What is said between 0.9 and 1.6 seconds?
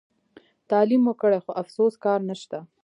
مو کړي خو